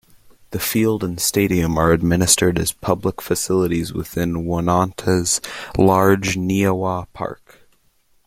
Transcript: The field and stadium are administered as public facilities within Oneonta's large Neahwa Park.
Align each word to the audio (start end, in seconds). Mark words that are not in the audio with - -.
The 0.49 0.59
field 0.59 1.03
and 1.03 1.19
stadium 1.19 1.77
are 1.77 1.91
administered 1.91 2.57
as 2.57 2.71
public 2.71 3.21
facilities 3.21 3.93
within 3.93 4.47
Oneonta's 4.47 5.39
large 5.77 6.35
Neahwa 6.35 7.05
Park. 7.13 7.69